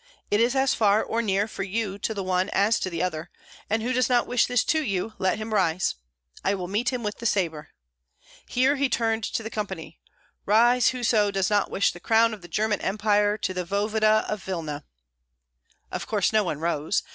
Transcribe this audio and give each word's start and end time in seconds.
It 0.31 0.39
is 0.39 0.55
as 0.55 0.73
far 0.73 1.03
or 1.03 1.21
near 1.21 1.47
for 1.47 1.61
you 1.61 1.99
to 1.99 2.15
the 2.15 2.23
one 2.23 2.49
as 2.53 2.79
to 2.79 2.89
the 2.89 3.03
other; 3.03 3.29
and 3.69 3.83
who 3.83 3.93
does 3.93 4.09
not 4.09 4.25
wish 4.25 4.47
this 4.47 4.63
to 4.63 4.81
you, 4.81 5.13
let 5.19 5.37
him 5.37 5.53
rise. 5.53 5.93
I 6.43 6.55
will 6.55 6.67
meet 6.67 6.89
him 6.91 7.03
with 7.03 7.17
the 7.19 7.27
sabre." 7.27 7.69
Here 8.47 8.77
he 8.77 8.89
turned 8.89 9.23
to 9.25 9.43
the 9.43 9.51
company: 9.51 9.99
"Rise, 10.43 10.87
whoso 10.87 11.29
does 11.29 11.51
not 11.51 11.69
wish 11.69 11.91
the 11.93 11.99
crown 11.99 12.33
of 12.33 12.41
the 12.41 12.47
German 12.47 12.81
Empire 12.81 13.37
to 13.37 13.53
the 13.53 13.63
voevoda 13.63 14.25
of 14.27 14.41
Vilna!" 14.41 14.85
Of 15.91 16.07
course 16.07 16.33
no 16.33 16.43
one 16.45 16.57
rose. 16.59 17.03